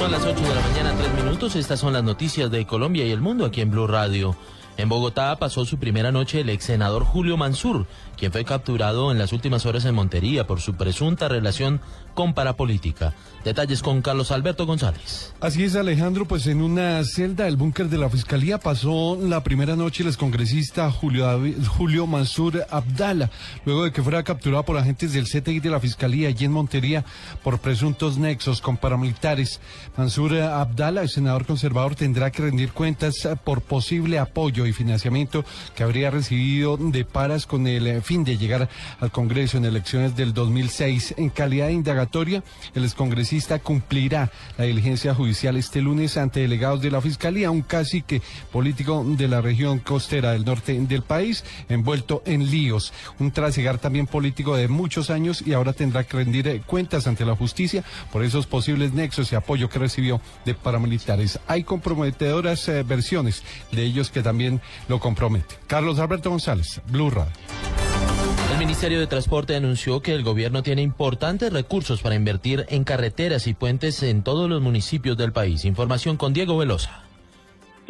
[0.00, 1.56] Son las 8 de la mañana, 3 minutos.
[1.56, 4.34] Estas son las noticias de Colombia y el mundo aquí en Blue Radio.
[4.76, 9.18] En Bogotá pasó su primera noche el ex senador Julio Mansur, quien fue capturado en
[9.18, 11.80] las últimas horas en Montería por su presunta relación
[12.14, 13.14] con parapolítica.
[13.44, 15.32] Detalles con Carlos Alberto González.
[15.40, 19.76] Así es, Alejandro, pues en una celda del búnker de la Fiscalía pasó la primera
[19.76, 23.30] noche el excongresista Julio, Julio Mansur Abdala,
[23.64, 27.04] luego de que fuera capturado por agentes del CTI de la Fiscalía allí en Montería
[27.42, 29.60] por presuntos nexos con paramilitares.
[29.96, 35.44] Mansur Abdala, el senador conservador, tendrá que rendir cuentas por posible apoyo y financiamiento
[35.74, 38.68] que habría recibido de paras con el eh, fin de llegar
[39.00, 41.14] al Congreso en elecciones del 2006.
[41.16, 42.42] En calidad de indagatoria,
[42.74, 48.22] el excongresista cumplirá la diligencia judicial este lunes ante delegados de la Fiscalía, un cacique
[48.52, 52.92] político de la región costera del norte del país, envuelto en líos.
[53.18, 57.24] Un trasigar también político de muchos años y ahora tendrá que rendir eh, cuentas ante
[57.24, 61.38] la justicia por esos posibles nexos y apoyo que recibió de paramilitares.
[61.46, 64.49] Hay comprometedoras eh, versiones de ellos que también
[64.88, 65.58] lo comprometen.
[65.66, 67.32] Carlos Alberto González, Blue Radio.
[68.52, 73.46] El Ministerio de Transporte anunció que el gobierno tiene importantes recursos para invertir en carreteras
[73.46, 75.64] y puentes en todos los municipios del país.
[75.64, 77.09] Información con Diego Velosa.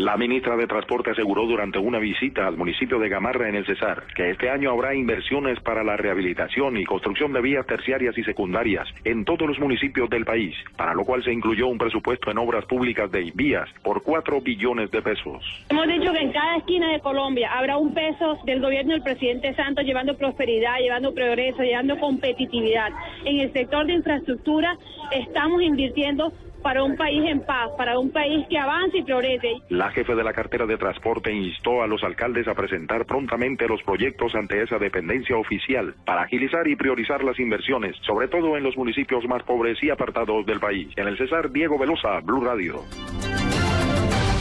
[0.00, 4.04] La ministra de Transporte aseguró durante una visita al municipio de Gamarra en el Cesar
[4.16, 8.88] que este año habrá inversiones para la rehabilitación y construcción de vías terciarias y secundarias
[9.04, 12.64] en todos los municipios del país, para lo cual se incluyó un presupuesto en obras
[12.64, 15.44] públicas de vías por 4 billones de pesos.
[15.68, 19.54] Hemos dicho que en cada esquina de Colombia habrá un peso del gobierno del presidente
[19.54, 22.88] Santos llevando prosperidad, llevando progreso, llevando competitividad.
[23.26, 24.78] En el sector de infraestructura
[25.10, 29.48] estamos invirtiendo para un país en paz, para un país que avance y progrese.
[29.68, 33.82] La jefe de la cartera de transporte instó a los alcaldes a presentar prontamente los
[33.82, 38.76] proyectos ante esa dependencia oficial para agilizar y priorizar las inversiones, sobre todo en los
[38.76, 40.88] municipios más pobres y apartados del país.
[40.96, 42.80] En el Cesar, Diego Velosa, Blue Radio.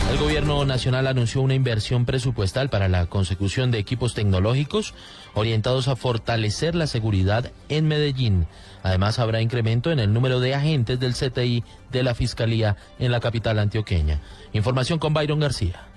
[0.10, 4.96] El gobierno nacional anunció una inversión presupuestal para la consecución de equipos tecnológicos
[5.36, 8.48] orientados a fortalecer la seguridad en Medellín.
[8.82, 13.20] Además, habrá incremento en el número de agentes del CTI de la Fiscalía en la
[13.20, 14.20] capital antioqueña.
[14.52, 15.89] Información con Byron García.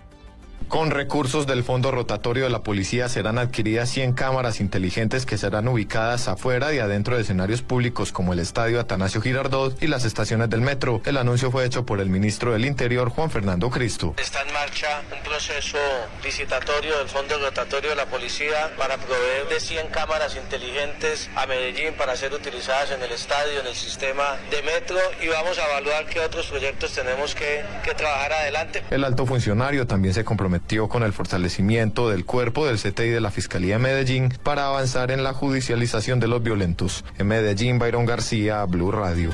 [0.72, 5.68] Con recursos del fondo rotatorio de la policía serán adquiridas 100 cámaras inteligentes que serán
[5.68, 10.48] ubicadas afuera y adentro de escenarios públicos como el estadio Atanasio Girardot y las estaciones
[10.48, 11.02] del metro.
[11.04, 14.14] El anuncio fue hecho por el ministro del Interior, Juan Fernando Cristo.
[14.16, 15.76] Está en marcha un proceso
[16.24, 21.92] licitatorio del Fondo Rotatorio de la Policía para proveer de 100 cámaras inteligentes a Medellín
[21.98, 26.06] para ser utilizadas en el estadio, en el sistema de metro y vamos a evaluar
[26.06, 28.82] qué otros proyectos tenemos que, que trabajar adelante.
[28.88, 33.30] El alto funcionario también se comprometió con el fortalecimiento del cuerpo del CTI de la
[33.30, 37.04] Fiscalía de Medellín para avanzar en la judicialización de los violentos.
[37.18, 39.28] En Medellín, Byron García, Blue Radio.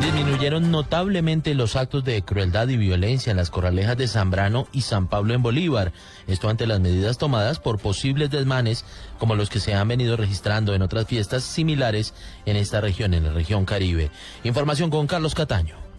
[0.00, 5.08] Disminuyeron notablemente los actos de crueldad y violencia en las corralejas de Zambrano y San
[5.08, 5.92] Pablo en Bolívar.
[6.26, 8.86] Esto ante las medidas tomadas por posibles desmanes
[9.18, 12.14] como los que se han venido registrando en otras fiestas similares
[12.46, 14.10] en esta región, en la región Caribe.
[14.42, 15.89] Información con Carlos Cataño.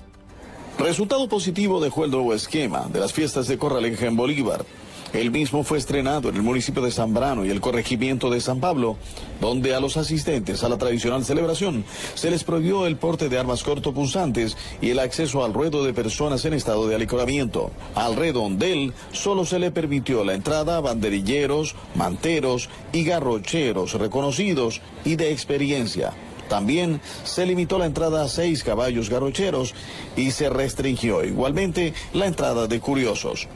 [0.80, 4.66] Resultado positivo dejó el nuevo esquema de las fiestas de Corraleja en Bolívar.
[5.14, 8.96] El mismo fue estrenado en el municipio de Zambrano y el corregimiento de San Pablo,
[9.42, 11.84] donde a los asistentes a la tradicional celebración
[12.16, 16.46] se les prohibió el porte de armas cortopunzantes y el acceso al ruedo de personas
[16.46, 17.72] en estado de alicoramiento.
[17.94, 25.18] Al redondel solo se le permitió la entrada a banderilleros, manteros y garrocheros reconocidos y
[25.18, 26.14] de experiencia.
[26.52, 29.74] También se limitó la entrada a seis caballos garrocheros
[30.18, 33.48] y se restringió igualmente la entrada de curiosos.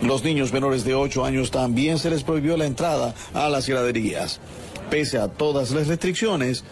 [0.00, 4.38] Los niños menores de 8 años también se les prohibió la entrada a las graderías.
[4.88, 6.62] Pese a todas las restricciones,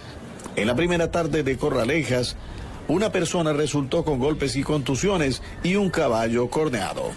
[0.55, 2.37] en la primera tarde de Corralejas,
[2.87, 7.11] una persona resultó con golpes y contusiones y un caballo corneado.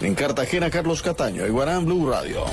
[0.00, 2.44] En Cartagena, Carlos Cataño, Iguarán Blue Radio.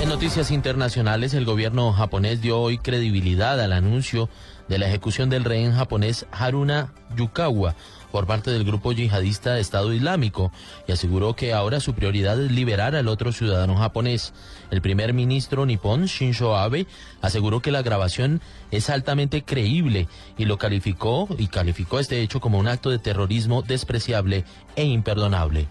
[0.00, 4.28] En noticias internacionales, el gobierno japonés dio hoy credibilidad al anuncio
[4.68, 7.74] de la ejecución del rehén japonés Haruna Yukawa
[8.12, 10.52] por parte del grupo yihadista Estado Islámico
[10.86, 14.32] y aseguró que ahora su prioridad es liberar al otro ciudadano japonés.
[14.70, 16.86] El primer ministro nipón Shinzo Abe
[17.20, 18.40] aseguró que la grabación
[18.70, 20.06] es altamente creíble
[20.36, 24.44] y lo calificó y calificó este hecho como un acto de terrorismo despreciable
[24.76, 25.66] e imperdonable.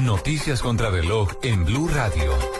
[0.00, 2.59] Noticias contra reloj en Blue Radio.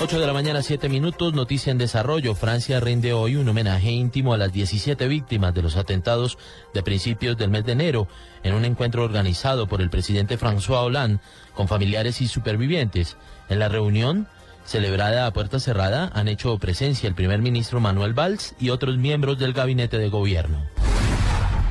[0.00, 2.36] 8 de la mañana, 7 minutos, noticia en desarrollo.
[2.36, 6.38] Francia rinde hoy un homenaje íntimo a las 17 víctimas de los atentados
[6.72, 8.06] de principios del mes de enero
[8.44, 11.18] en un encuentro organizado por el presidente François Hollande
[11.52, 13.16] con familiares y supervivientes.
[13.48, 14.28] En la reunión,
[14.64, 19.40] celebrada a puerta cerrada, han hecho presencia el primer ministro Manuel Valls y otros miembros
[19.40, 20.77] del gabinete de gobierno.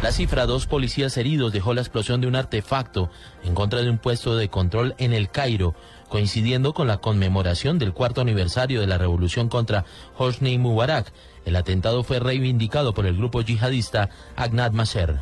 [0.03, 3.09] La cifra, dos policías heridos, dejó la explosión de un artefacto
[3.43, 5.73] en contra de un puesto de control en el Cairo
[6.07, 9.85] coincidiendo con la conmemoración del cuarto aniversario de la revolución contra
[10.15, 11.11] Hosni Mubarak.
[11.45, 15.19] El atentado fue reivindicado por el grupo yihadista Agnad Maser.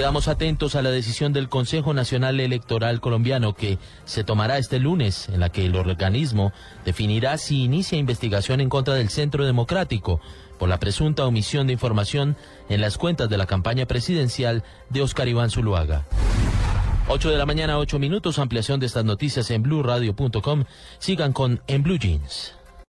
[0.00, 5.28] Quedamos atentos a la decisión del Consejo Nacional Electoral colombiano que se tomará este lunes,
[5.28, 6.54] en la que el organismo
[6.86, 10.18] definirá si inicia investigación en contra del Centro Democrático
[10.58, 12.38] por la presunta omisión de información
[12.70, 16.06] en las cuentas de la campaña presidencial de Oscar Iván Zuluaga.
[17.08, 20.64] 8 de la mañana, 8 minutos, ampliación de estas noticias en blueradio.com.
[20.98, 22.54] Sigan con En Blue Jeans.